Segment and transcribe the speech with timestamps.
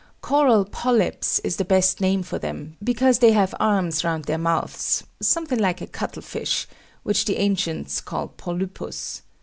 [0.21, 5.03] Coral polypes is the best name for them, because they have arms round their mouths,
[5.21, 6.67] something like a cuttlefish,
[7.03, 9.21] which the ancients called Polypus.